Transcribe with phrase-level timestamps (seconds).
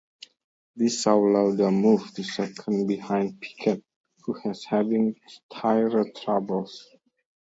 [0.75, 3.83] This saw Lauda move to second behind Piquet
[4.23, 5.15] who was having
[5.53, 6.87] tyre troubles.